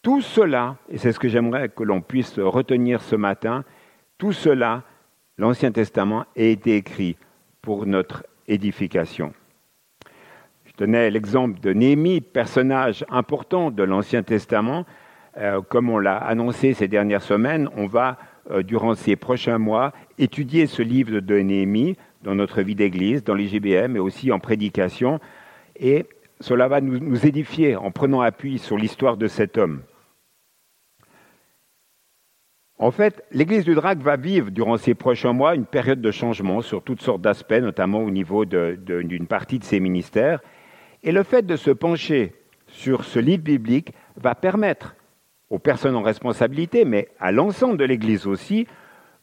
[0.03, 3.65] tout cela, et c'est ce que j'aimerais que l'on puisse retenir ce matin,
[4.19, 4.83] tout cela,
[5.39, 7.17] l'Ancien Testament a été écrit
[7.63, 9.33] pour notre édification.
[10.65, 14.87] Je donnais l'exemple de Néhémie, personnage important de l'Ancien Testament.
[15.39, 18.19] Euh, comme on l'a annoncé ces dernières semaines, on va,
[18.51, 23.35] euh, durant ces prochains mois, étudier ce livre de Néhémie dans notre vie d'Église, dans
[23.35, 25.21] l'IGBM et aussi en prédication.
[25.77, 26.07] Et
[26.41, 29.83] cela va nous édifier en prenant appui sur l'histoire de cet homme.
[32.83, 36.63] En fait, l'Église du Drac va vivre durant ces prochains mois une période de changement
[36.63, 40.41] sur toutes sortes d'aspects, notamment au niveau d'une partie de ses ministères.
[41.05, 42.35] Et le fait de se pencher
[42.67, 44.97] sur ce livre biblique va permettre
[45.49, 48.67] aux personnes en responsabilité, mais à l'ensemble de l'Église aussi,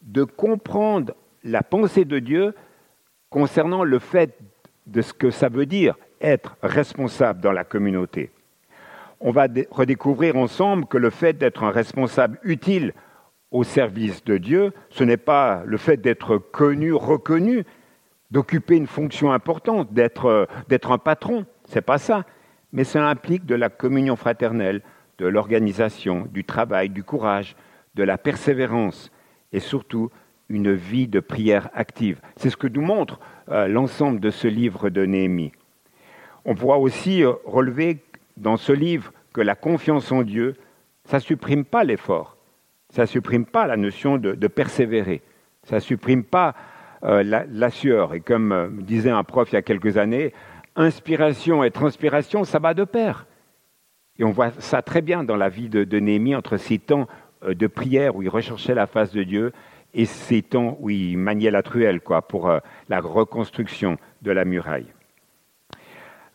[0.03, 2.55] de comprendre la pensée de Dieu
[3.29, 4.39] concernant le fait
[4.87, 8.31] de ce que ça veut dire être responsable dans la communauté.
[9.19, 12.93] On va redécouvrir ensemble que le fait d'être un responsable utile
[13.51, 17.65] au service de Dieu, ce n'est pas le fait d'être connu, reconnu,
[18.31, 22.25] d'occuper une fonction importante, d'être, un patron, c'est pas ça.
[22.71, 24.81] Mais ça implique de la communion fraternelle,
[25.17, 27.55] de l'organisation, du travail, du courage,
[27.95, 29.11] de la persévérance
[29.51, 30.09] et surtout
[30.49, 32.21] une vie de prière active.
[32.35, 35.51] C'est ce que nous montre euh, l'ensemble de ce livre de Néhémie.
[36.45, 37.99] On pourra aussi euh, relever
[38.37, 40.55] dans ce livre que la confiance en Dieu,
[41.05, 42.37] ça ne supprime pas l'effort,
[42.89, 45.21] ça ne supprime pas la notion de, persévérer,
[45.63, 46.55] ça ne supprime pas
[47.03, 48.13] euh, la, sueur.
[48.13, 50.33] Et comme disait un prof il y a quelques années,
[50.75, 53.25] inspiration et transpiration, ça va de pair.
[54.17, 57.07] Et on voit ça très bien dans la vie de, de Néhémie entre ces temps
[57.47, 59.53] de prière où il recherchait la face de Dieu
[59.93, 62.51] et ces temps où il maniait la truelle quoi, pour
[62.89, 64.91] la reconstruction de la muraille.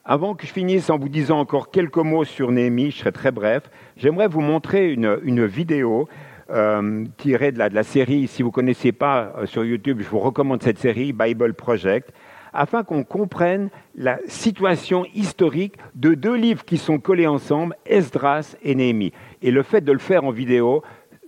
[0.06, 3.32] Avant que je finisse en vous disant encore quelques mots sur Néhémie, je serai très
[3.32, 6.08] bref, j'aimerais vous montrer une, vidéo
[6.50, 10.18] euh, tirée de la, série, si vous ne connaissez pas euh, sur YouTube, je vous
[10.18, 12.12] recommande cette série, Bible Project,
[12.52, 18.74] afin qu'on comprenne la situation historique de deux livres qui sont collés ensemble, Esdras et
[18.74, 19.12] Néhémie.
[19.42, 20.82] Et le fait de le faire en vidéo,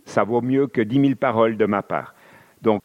[0.04, 2.14] ça vaut mieux que dix mille paroles de ma part.
[2.62, 2.80] Donc,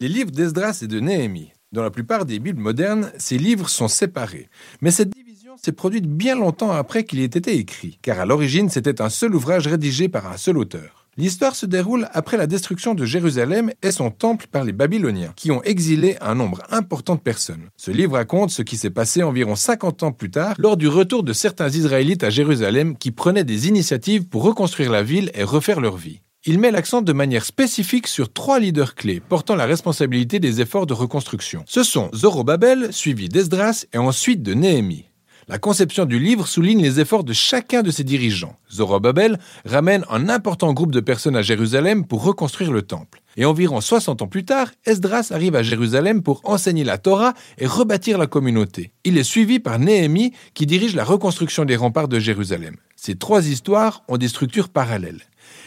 [0.00, 3.88] les livres d'Esdras et de Néhémie dans la plupart des Bibles modernes, ces livres sont
[3.88, 4.48] séparés.
[4.80, 5.14] Mais cette
[5.62, 9.34] s'est produite bien longtemps après qu'il ait été écrit, car à l'origine c'était un seul
[9.34, 11.06] ouvrage rédigé par un seul auteur.
[11.16, 15.52] L'histoire se déroule après la destruction de Jérusalem et son temple par les Babyloniens, qui
[15.52, 17.68] ont exilé un nombre important de personnes.
[17.76, 21.22] Ce livre raconte ce qui s'est passé environ 50 ans plus tard, lors du retour
[21.22, 25.80] de certains Israélites à Jérusalem qui prenaient des initiatives pour reconstruire la ville et refaire
[25.80, 30.40] leur vie il met l'accent de manière spécifique sur trois leaders clés portant la responsabilité
[30.40, 31.64] des efforts de reconstruction.
[31.66, 35.06] Ce sont Zorobabel, suivi d'Esdras et ensuite de Néhémie.
[35.46, 38.56] La conception du livre souligne les efforts de chacun de ses dirigeants.
[38.72, 43.20] Zorobabel ramène un important groupe de personnes à Jérusalem pour reconstruire le temple.
[43.36, 47.66] Et environ 60 ans plus tard, Esdras arrive à Jérusalem pour enseigner la Torah et
[47.66, 48.92] rebâtir la communauté.
[49.04, 52.76] Il est suivi par Néhémie qui dirige la reconstruction des remparts de Jérusalem.
[52.96, 55.20] Ces trois histoires ont des structures parallèles.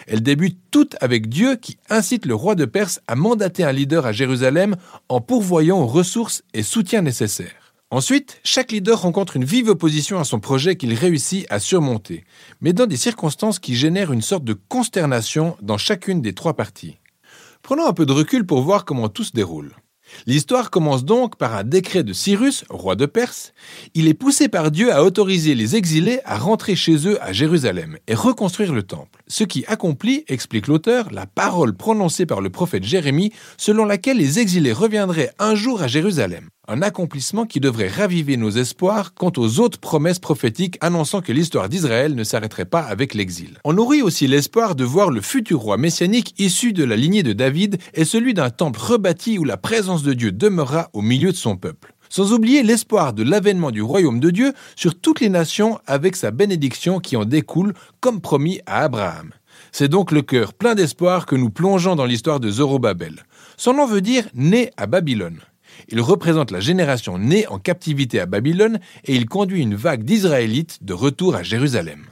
[0.07, 4.07] Elles débutent toutes avec Dieu qui incite le roi de Perse à mandater un leader
[4.07, 4.75] à Jérusalem
[5.07, 7.66] en pourvoyant aux ressources et soutiens nécessaires.
[7.89, 12.25] Ensuite, chaque leader rencontre une vive opposition à son projet qu'il réussit à surmonter,
[12.59, 16.97] mais dans des circonstances qui génèrent une sorte de consternation dans chacune des trois parties.
[17.61, 19.71] Prenons un peu de recul pour voir comment tout se déroule.
[20.25, 23.53] L'histoire commence donc par un décret de Cyrus, roi de Perse.
[23.93, 27.97] Il est poussé par Dieu à autoriser les exilés à rentrer chez eux à Jérusalem
[28.07, 29.23] et reconstruire le temple.
[29.27, 34.39] Ce qui accomplit, explique l'auteur, la parole prononcée par le prophète Jérémie selon laquelle les
[34.39, 39.59] exilés reviendraient un jour à Jérusalem un accomplissement qui devrait raviver nos espoirs quant aux
[39.59, 43.57] autres promesses prophétiques annonçant que l'histoire d'Israël ne s'arrêterait pas avec l'exil.
[43.63, 47.33] On nourrit aussi l'espoir de voir le futur roi messianique issu de la lignée de
[47.33, 51.37] David et celui d'un temple rebâti où la présence de Dieu demeurera au milieu de
[51.37, 51.93] son peuple.
[52.09, 56.31] Sans oublier l'espoir de l'avènement du royaume de Dieu sur toutes les nations avec sa
[56.31, 59.31] bénédiction qui en découle comme promis à Abraham.
[59.71, 63.25] C'est donc le cœur plein d'espoir que nous plongeons dans l'histoire de Zorobabel.
[63.57, 65.39] Son nom veut dire né à Babylone.
[65.89, 70.83] Il représente la génération née en captivité à Babylone et il conduit une vague d'Israélites
[70.83, 72.05] de retour à Jérusalem.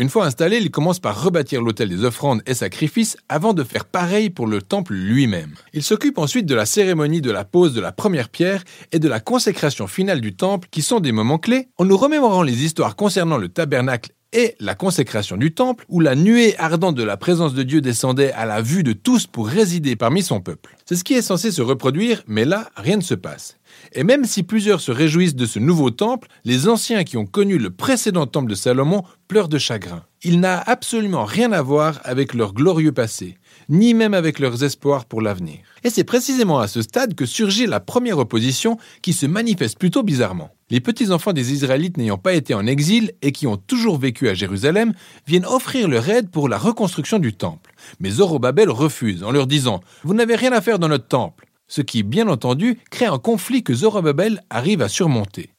[0.00, 3.84] Une fois installé, il commence par rebâtir l'autel des offrandes et sacrifices avant de faire
[3.84, 5.52] pareil pour le temple lui-même.
[5.74, 9.08] Il s'occupe ensuite de la cérémonie de la pose de la première pierre et de
[9.08, 12.96] la consécration finale du temple qui sont des moments clés en nous remémorant les histoires
[12.96, 17.54] concernant le tabernacle et la consécration du temple, où la nuée ardente de la présence
[17.54, 20.76] de Dieu descendait à la vue de tous pour résider parmi son peuple.
[20.86, 23.56] C'est ce qui est censé se reproduire, mais là, rien ne se passe.
[23.92, 27.58] Et même si plusieurs se réjouissent de ce nouveau temple, les anciens qui ont connu
[27.58, 30.04] le précédent temple de Salomon pleurent de chagrin.
[30.22, 33.38] Il n'a absolument rien à voir avec leur glorieux passé,
[33.68, 35.60] ni même avec leurs espoirs pour l'avenir.
[35.82, 40.02] Et c'est précisément à ce stade que surgit la première opposition qui se manifeste plutôt
[40.02, 40.50] bizarrement.
[40.70, 44.34] Les petits-enfants des Israélites n'ayant pas été en exil et qui ont toujours vécu à
[44.34, 44.94] Jérusalem
[45.26, 47.74] viennent offrir leur aide pour la reconstruction du temple.
[47.98, 51.82] Mais Zorobabel refuse en leur disant Vous n'avez rien à faire dans notre temple ce
[51.82, 55.50] qui, bien entendu, crée un conflit que Zorobabel arrive à surmonter.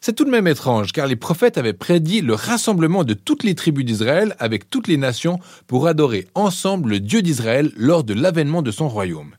[0.00, 3.54] C'est tout de même étrange, car les prophètes avaient prédit le rassemblement de toutes les
[3.54, 8.60] tribus d'Israël avec toutes les nations pour adorer ensemble le Dieu d'Israël lors de l'avènement
[8.60, 9.34] de son royaume.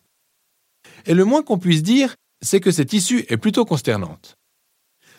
[1.06, 4.36] Et le moins qu'on puisse dire, c'est que cette issue est plutôt consternante.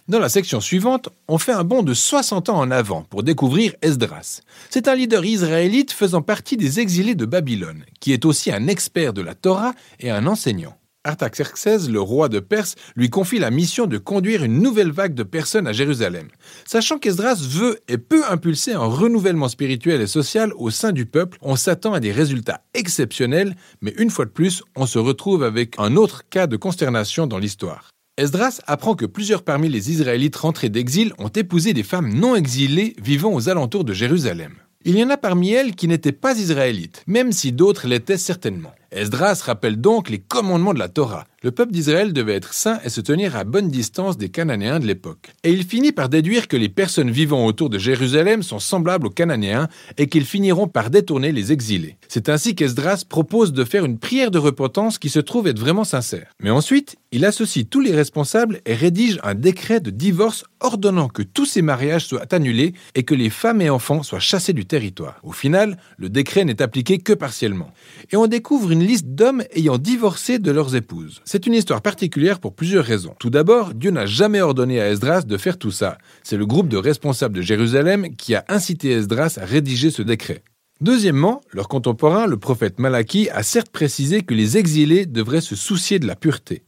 [0.09, 3.75] Dans la section suivante, on fait un bond de 60 ans en avant pour découvrir
[3.83, 4.43] Esdras.
[4.71, 9.13] C'est un leader israélite faisant partie des exilés de Babylone, qui est aussi un expert
[9.13, 10.79] de la Torah et un enseignant.
[11.03, 15.25] Artaxerxès, le roi de Perse, lui confie la mission de conduire une nouvelle vague de
[15.25, 16.29] personnes à Jérusalem.
[16.67, 21.37] Sachant qu'Esdras veut et peut impulser un renouvellement spirituel et social au sein du peuple,
[21.43, 25.75] on s'attend à des résultats exceptionnels, mais une fois de plus, on se retrouve avec
[25.79, 27.91] un autre cas de consternation dans l'histoire.
[28.19, 32.97] Esdras apprend que plusieurs parmi les Israélites rentrés d'exil ont épousé des femmes non exilées
[32.99, 34.55] vivant aux alentours de Jérusalem.
[34.87, 38.73] Il y en a parmi elles qui n'étaient pas israélites, même si d'autres l'étaient certainement.
[38.97, 41.27] Esdras rappelle donc les commandements de la Torah.
[41.43, 44.87] Le peuple d'Israël devait être saint et se tenir à bonne distance des Cananéens de
[44.87, 45.33] l'époque.
[45.45, 49.11] Et il finit par déduire que les personnes vivant autour de Jérusalem sont semblables aux
[49.11, 51.99] Cananéens et qu'ils finiront par détourner les exilés.
[52.09, 55.85] C'est ainsi qu'Esdras propose de faire une prière de repentance qui se trouve être vraiment
[55.85, 56.33] sincère.
[56.41, 61.23] Mais ensuite, il associe tous les responsables et rédige un décret de divorce ordonnant que
[61.23, 65.21] tous ces mariages soient annulés et que les femmes et enfants soient chassés du territoire.
[65.23, 67.73] Au final, le décret n'est appliqué que partiellement.
[68.11, 71.21] Et on découvre une liste d'hommes ayant divorcé de leurs épouses.
[71.25, 73.15] C'est une histoire particulière pour plusieurs raisons.
[73.19, 75.99] Tout d'abord, Dieu n'a jamais ordonné à Esdras de faire tout ça.
[76.23, 80.43] C'est le groupe de responsables de Jérusalem qui a incité Esdras à rédiger ce décret.
[80.81, 85.99] Deuxièmement, leur contemporain, le prophète Malachi, a certes précisé que les exilés devraient se soucier
[85.99, 86.65] de la pureté.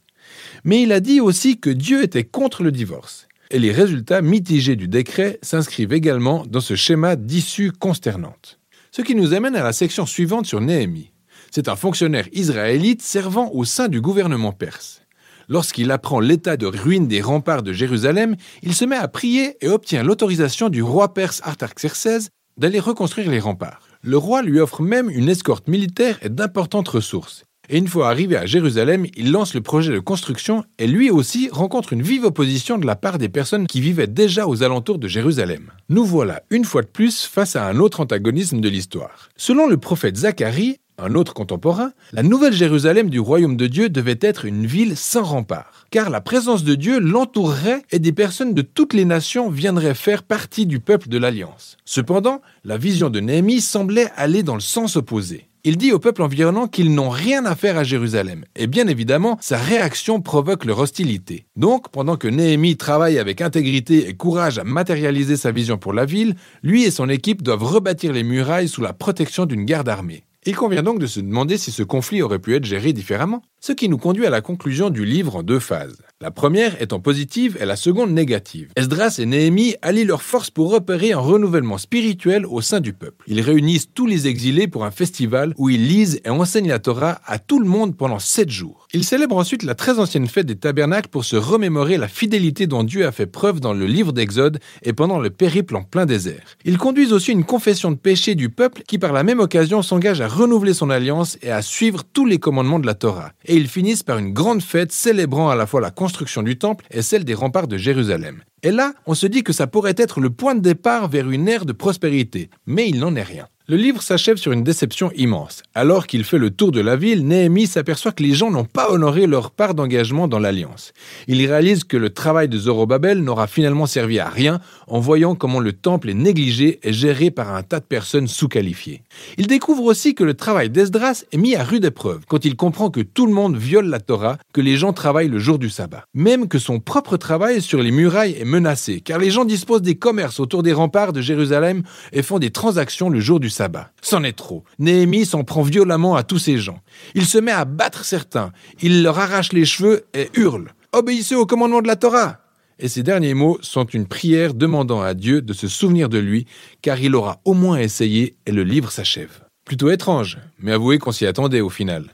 [0.63, 3.27] Mais il a dit aussi que Dieu était contre le divorce.
[3.51, 8.59] Et les résultats mitigés du décret s'inscrivent également dans ce schéma d'issue consternante.
[8.91, 11.11] Ce qui nous amène à la section suivante sur Néhémie.
[11.51, 15.01] C'est un fonctionnaire israélite servant au sein du gouvernement perse.
[15.47, 19.67] Lorsqu'il apprend l'état de ruine des remparts de Jérusalem, il se met à prier et
[19.67, 23.81] obtient l'autorisation du roi perse Artaxerxès d'aller reconstruire les remparts.
[24.03, 27.45] Le roi lui offre même une escorte militaire et d'importantes ressources.
[27.71, 31.49] Et une fois arrivé à Jérusalem, il lance le projet de construction et lui aussi
[31.51, 35.07] rencontre une vive opposition de la part des personnes qui vivaient déjà aux alentours de
[35.07, 35.71] Jérusalem.
[35.87, 39.29] Nous voilà une fois de plus face à un autre antagonisme de l'histoire.
[39.35, 44.19] Selon le prophète Zacharie, un autre contemporain, la nouvelle Jérusalem du royaume de Dieu devait
[44.21, 48.61] être une ville sans rempart, car la présence de Dieu l'entourerait et des personnes de
[48.61, 51.77] toutes les nations viendraient faire partie du peuple de l'Alliance.
[51.85, 55.49] Cependant, la vision de Néhémie semblait aller dans le sens opposé.
[55.65, 59.37] Il dit au peuple environnant qu'ils n'ont rien à faire à Jérusalem, et bien évidemment,
[59.41, 61.47] sa réaction provoque leur hostilité.
[61.57, 66.05] Donc, pendant que Néhémie travaille avec intégrité et courage à matérialiser sa vision pour la
[66.05, 70.23] ville, lui et son équipe doivent rebâtir les murailles sous la protection d'une garde armée.
[70.45, 73.73] Il convient donc de se demander si ce conflit aurait pu être géré différemment, ce
[73.73, 75.97] qui nous conduit à la conclusion du livre en deux phases.
[76.21, 78.71] La première étant positive et la seconde négative.
[78.75, 83.23] Esdras et Néhémie allient leurs forces pour opérer un renouvellement spirituel au sein du peuple.
[83.27, 87.21] Ils réunissent tous les exilés pour un festival où ils lisent et enseignent la Torah
[87.25, 88.87] à tout le monde pendant sept jours.
[88.93, 92.83] Ils célèbrent ensuite la très ancienne fête des tabernacles pour se remémorer la fidélité dont
[92.83, 96.43] Dieu a fait preuve dans le livre d'Exode et pendant le périple en plein désert.
[96.65, 100.21] Ils conduisent aussi une confession de péché du peuple qui par la même occasion s'engage
[100.21, 103.31] à renouveler son alliance et à suivre tous les commandements de la Torah.
[103.49, 106.85] Et ils finissent par une grande fête célébrant à la fois la construction du temple
[106.91, 108.43] et celle des remparts de Jérusalem.
[108.63, 111.47] Et là, on se dit que ça pourrait être le point de départ vers une
[111.47, 113.47] ère de prospérité, mais il n'en est rien.
[113.69, 115.61] Le livre s'achève sur une déception immense.
[115.75, 118.89] Alors qu'il fait le tour de la ville, Néhémie s'aperçoit que les gens n'ont pas
[118.89, 120.91] honoré leur part d'engagement dans l'alliance.
[121.27, 125.59] Il réalise que le travail de Zorobabel n'aura finalement servi à rien en voyant comment
[125.59, 129.03] le temple est négligé et géré par un tas de personnes sous-qualifiées.
[129.37, 132.89] Il découvre aussi que le travail d'Esdras est mis à rude épreuve quand il comprend
[132.89, 136.05] que tout le monde viole la Torah, que les gens travaillent le jour du sabbat.
[136.15, 139.95] Même que son propre travail sur les murailles est menacé, car les gens disposent des
[139.95, 143.91] commerces autour des remparts de Jérusalem et font des transactions le jour du sabbat.
[144.01, 144.65] C'en est trop.
[144.79, 146.81] Néhémie s'en prend violemment à tous ces gens.
[147.15, 148.51] Il se met à battre certains.
[148.81, 150.73] Il leur arrache les cheveux et hurle.
[150.91, 152.39] Obéissez au commandement de la Torah.
[152.79, 156.45] Et ces derniers mots sont une prière demandant à Dieu de se souvenir de lui,
[156.81, 159.41] car il aura au moins essayé et le livre s'achève.
[159.65, 162.05] Plutôt étrange, mais avouez qu'on s'y attendait au final.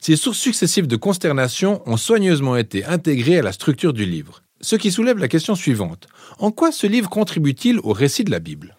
[0.00, 4.43] Ces sources successives de consternation ont soigneusement été intégrées à la structure du livre.
[4.64, 6.08] Ce qui soulève la question suivante.
[6.38, 8.76] En quoi ce livre contribue-t-il au récit de la Bible?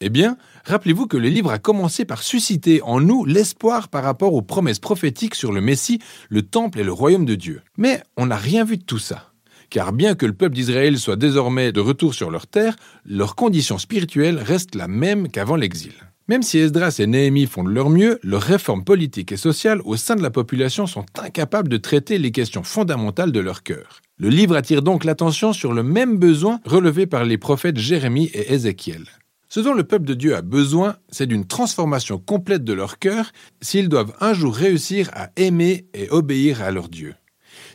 [0.00, 4.34] Eh bien, rappelez-vous que le livre a commencé par susciter en nous l'espoir par rapport
[4.34, 7.62] aux promesses prophétiques sur le Messie, le Temple et le royaume de Dieu.
[7.76, 9.32] Mais on n'a rien vu de tout ça.
[9.68, 13.78] Car bien que le peuple d'Israël soit désormais de retour sur leur terre, leur condition
[13.78, 15.94] spirituelle reste la même qu'avant l'exil.
[16.28, 19.96] Même si Esdras et Néhémie font de leur mieux, leurs réformes politiques et sociales au
[19.96, 24.00] sein de la population sont incapables de traiter les questions fondamentales de leur cœur.
[24.18, 28.52] Le livre attire donc l'attention sur le même besoin relevé par les prophètes Jérémie et
[28.52, 29.04] Ézéchiel.
[29.48, 33.30] Ce dont le peuple de Dieu a besoin, c'est d'une transformation complète de leur cœur
[33.60, 37.14] s'ils doivent un jour réussir à aimer et obéir à leur Dieu.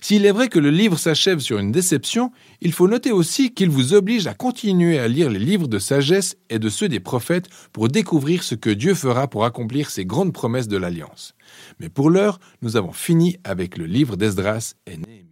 [0.04, 3.70] S'il est vrai que le livre s'achève sur une déception, il faut noter aussi qu'il
[3.70, 7.48] vous oblige à continuer à lire les livres de sagesse et de ceux des prophètes
[7.72, 11.36] pour découvrir ce que Dieu fera pour accomplir ses grandes promesses de l'Alliance.
[11.80, 15.28] Mais pour l'heure, nous avons fini avec le livre d'Esdras et Néhémie.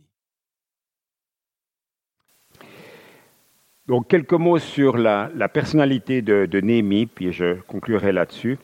[3.88, 8.60] Donc quelques mots sur la, personnalité de, Néhémie, puis je conclurai là-dessus.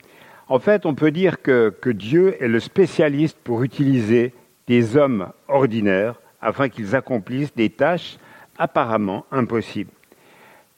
[0.49, 4.33] En fait, on peut dire que, Dieu est le spécialiste pour utiliser
[4.67, 8.17] des hommes ordinaires afin qu'ils accomplissent des tâches
[8.57, 9.91] apparemment impossibles.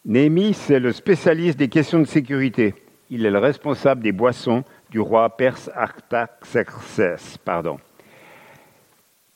[0.05, 2.73] Néhémie, c'est le spécialiste des questions de sécurité.
[3.09, 7.38] Il est le responsable des boissons du roi perse Artaxerxès.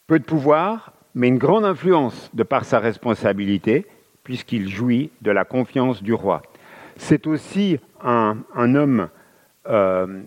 [0.08, 3.86] Peu de pouvoir, mais une grande influence de par sa responsabilité,
[4.24, 6.42] puisqu'il jouit de la confiance du roi.
[6.98, 9.10] C'est aussi un, homme,
[9.68, 10.22] euh,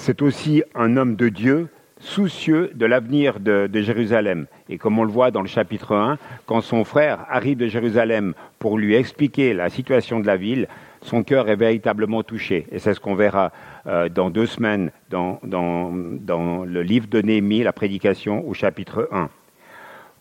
[0.00, 1.68] c'est aussi un homme de Dieu
[1.98, 4.46] soucieux de l'avenir de, Jérusalem.
[4.70, 6.16] Et comme on le voit dans le chapitre 1,
[6.46, 10.66] quand son frère arrive de Jérusalem pour lui expliquer la situation de la ville,
[11.02, 12.66] son cœur est véritablement touché.
[12.72, 13.52] Et c'est ce qu'on verra
[13.86, 19.28] euh, dans deux semaines dans, le livre de Néhémie, la prédication au chapitre 1.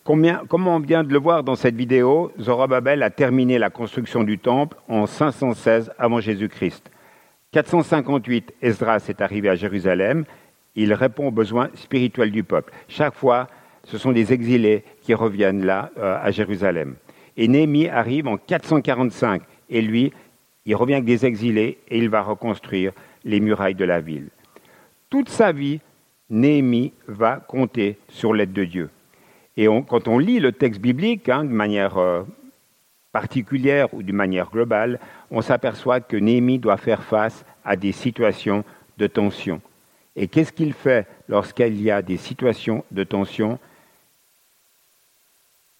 [0.03, 4.38] comme on vient de le voir dans cette vidéo, Zorobabel a terminé la construction du
[4.38, 6.91] temple en 516 avant Jésus-Christ.
[7.52, 10.26] 458, Esdras est arrivé à Jérusalem.
[10.76, 12.72] Il répond aux besoins spirituels du peuple.
[12.88, 13.47] Chaque fois,
[13.86, 16.95] ce sont des exilés qui reviennent là euh, à Jérusalem.
[17.38, 20.14] Et Néhémie arrive en 445 et lui,
[20.66, 22.91] il revient avec des exilés et il va reconstruire
[23.24, 24.30] les murailles de la ville.
[25.10, 25.80] Toute sa vie,
[26.30, 28.89] Néhémie va compter sur l'aide de Dieu.
[29.58, 32.22] Et quand on lit le texte biblique hein, de manière euh,
[33.12, 35.00] particulière ou d'une manière globale,
[35.32, 38.63] on s'aperçoit que Néhémie doit faire face à des situations
[38.97, 39.61] de tension.
[40.15, 43.59] Et qu'est-ce qu'il fait lorsqu'il y a des situations de tension?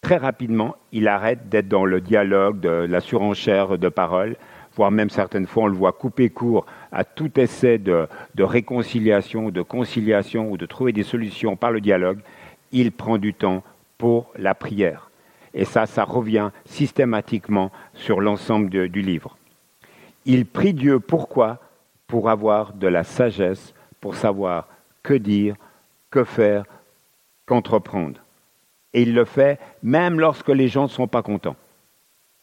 [0.02, 4.38] Très rapidement, il arrête d'être dans le dialogue, de la surenchère de paroles,
[4.76, 9.62] voire même certaines fois on le voit couper court à tout essai de, réconciliation, de
[9.62, 12.20] conciliation ou de trouver des solutions par le dialogue,
[12.72, 13.64] il prend du temps
[13.98, 15.12] pour la prière.
[15.54, 19.39] Et ça, ça revient systématiquement sur l'ensemble du livre.
[20.26, 21.60] Il prie Dieu pourquoi?
[22.08, 24.68] Pour avoir de la sagesse, pour savoir
[25.04, 25.56] que dire,
[26.10, 26.66] que faire,
[27.46, 28.20] qu'entreprendre.
[28.94, 31.56] Et il le fait même lorsque les gens ne sont pas contents.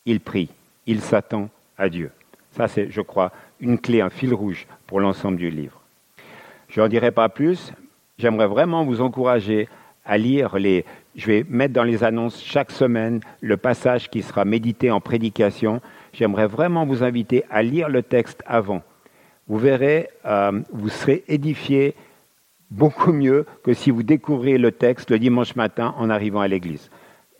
[0.04, 0.48] Il prie,
[0.86, 2.12] il s'attend à Dieu.
[2.52, 5.80] Ça, c'est, je crois, une clé, un fil rouge pour l'ensemble du livre.
[6.68, 7.72] Je n'en dirai pas plus.
[8.18, 9.68] J'aimerais vraiment vous encourager
[10.04, 10.84] à lire les.
[11.16, 15.80] Je vais mettre dans les annonces chaque semaine le passage qui sera médité en prédication.
[16.18, 18.82] J'aimerais vraiment vous inviter à lire le texte avant.
[19.48, 21.94] Vous verrez, euh, vous serez édifié
[22.70, 26.90] beaucoup mieux que si vous découvrez le texte le dimanche matin en arrivant à l'église.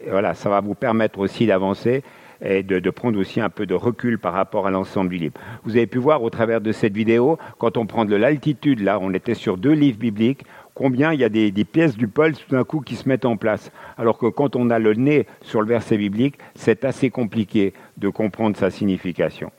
[0.07, 2.03] voilà, ça va vous permettre aussi d'avancer
[2.45, 5.35] et de, prendre aussi un peu de recul par rapport à l'ensemble du livre.
[5.65, 8.99] Vous avez pu voir au travers de cette vidéo, quand on prend de l'altitude, là,
[9.01, 10.45] on était sur deux livres bibliques,
[10.77, 13.37] combien il y a des, pièces du pôle tout d'un coup qui se mettent en
[13.37, 13.73] place.
[13.97, 18.09] Alors que quand on a le nez sur le verset biblique, c'est assez compliqué de
[18.11, 19.51] comprendre sa signification.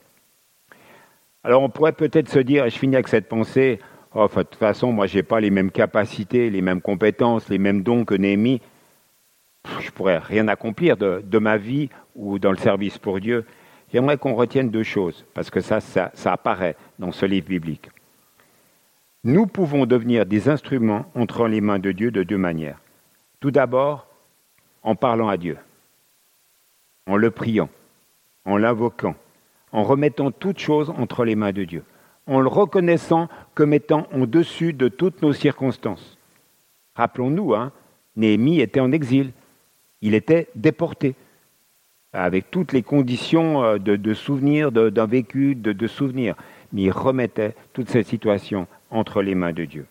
[1.44, 3.80] Alors on pourrait peut-être se dire, et je finis avec cette pensée,
[4.14, 7.58] oh, de toute façon, moi, je n'ai pas les mêmes capacités, les mêmes compétences, les
[7.58, 8.62] mêmes dons que Néhémie.
[9.82, 13.44] Je pourrais rien accomplir de, de ma vie ou dans le service pour Dieu,
[13.92, 17.90] j'aimerais qu'on retienne deux choses, parce que ça, ça, apparaît dans ce livre biblique.
[19.24, 22.80] Nous pouvons devenir des instruments entre les mains de Dieu de deux manières.
[23.40, 24.08] Tout d'abord,
[24.84, 25.58] en parlant à Dieu,
[27.08, 27.70] en le priant,
[28.46, 29.16] en l'invoquant,
[29.72, 31.84] en remettant toutes choses entre les mains de Dieu,
[32.26, 36.18] en le reconnaissant comme étant au-dessus de toutes nos circonstances.
[36.96, 37.72] Rappelons-nous, hein,
[38.16, 39.32] Néhémie était en exil,
[40.02, 41.16] il était déporté
[42.14, 46.36] avec toutes les conditions euh, de, souvenirs, d'un vécu, de, de souvenirs.
[46.74, 49.86] Mais il remettait toute cette situation entre les mains de Dieu.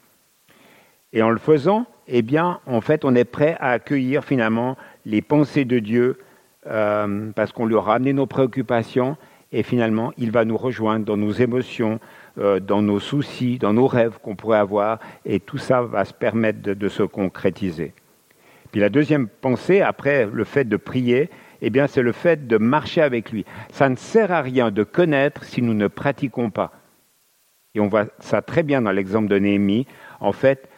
[1.13, 5.23] Et en le faisant, eh bien, en fait, on est prêt à accueillir finalement les
[5.23, 6.19] pensées de Dieu
[6.67, 9.17] euh, parce qu'on lui aura amené nos préoccupations
[9.53, 12.01] et finalement, il va nous rejoindre dans nos émotions,
[12.39, 16.13] euh, dans nos soucis, dans nos rêves qu'on pourrait avoir et tout ça va se
[16.13, 17.95] permettre de se concrétiser.
[18.71, 21.31] Puis la deuxième pensée, après le fait de prier,
[21.63, 23.45] eh bien, c'est le fait de marcher avec lui.
[23.73, 26.73] Ça ne sert à rien de connaître si nous ne pratiquons pas.
[27.75, 29.87] Et on voit ça très bien dans l'exemple de Néhémie.
[30.21, 30.69] En fait,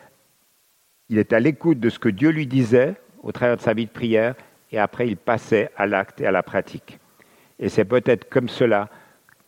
[1.08, 3.86] il est à l'écoute de ce que Dieu lui disait au travers de sa vie
[3.86, 4.34] de prière,
[4.70, 6.98] et après il passait à l'acte et à la pratique.
[7.58, 8.88] Et c'est peut-être comme cela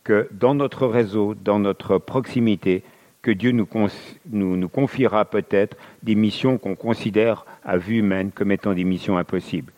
[0.03, 2.83] que dans notre réseau, dans notre proximité,
[3.21, 8.83] que Dieu nous, confiera peut-être des missions qu'on considère à vue humaine comme étant des
[8.83, 9.71] missions impossibles.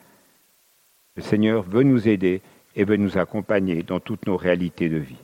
[1.15, 2.41] Le Seigneur veut nous aider
[2.75, 5.21] et veut nous accompagner dans toutes nos réalités de vie.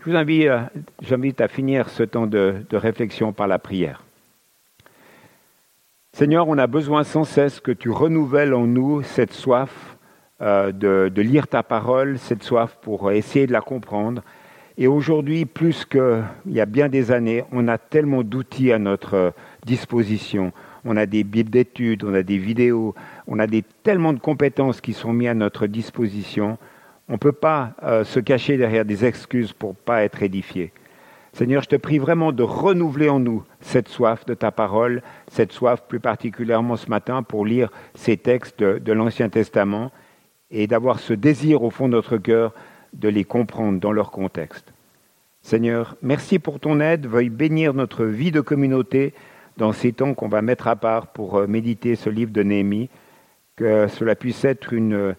[0.00, 0.62] Je vous invite, euh,
[1.02, 4.04] j'invite à finir ce temps de, réflexion par la prière.
[6.14, 9.98] Seigneur, on a besoin sans cesse que tu renouvelles en nous cette soif
[10.40, 14.22] euh, de, de, lire ta parole, cette soif pour essayer de la comprendre.
[14.78, 19.34] Et aujourd'hui, plus qu'il y a bien des années, on a tellement d'outils à notre
[19.66, 20.54] disposition
[20.84, 22.94] on a des bibles d'études, on a des vidéos,
[23.26, 26.58] on a des, tellement de compétences qui sont mises à notre disposition.
[27.08, 30.72] On ne peut pas euh, se cacher derrière des excuses pour ne pas être édifié.
[31.32, 35.52] Seigneur, je te prie vraiment de renouveler en nous cette soif de ta parole, cette
[35.52, 39.90] soif plus particulièrement ce matin pour lire ces textes de, de l'Ancien Testament
[40.50, 42.52] et d'avoir ce désir au fond de notre cœur
[42.92, 44.74] de les comprendre dans leur contexte.
[45.40, 47.06] Seigneur, merci pour ton aide.
[47.06, 49.12] Veuille bénir notre vie de communauté
[49.56, 52.88] dans ces temps qu'on va mettre à part pour euh, méditer ce livre de Néhémie.
[53.56, 55.12] Que cela puisse être une euh,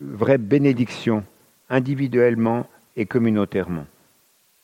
[0.00, 1.24] vraie bénédiction
[1.70, 3.86] individuellement et communautairement.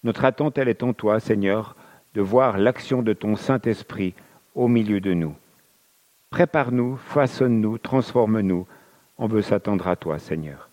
[0.05, 1.77] Notre attente, elle est en toi, Seigneur,
[2.15, 4.15] de voir l'action de ton Saint-Esprit
[4.55, 5.35] au milieu de nous.
[6.31, 8.67] Prépare-nous, façonne-nous, transforme-nous.
[9.17, 10.69] On veut s'attendre à toi, Seigneur.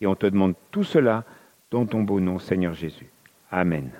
[0.00, 1.24] Et on te demande tout cela
[1.70, 3.10] dans ton beau nom, Seigneur Jésus.
[3.50, 3.90] Amen.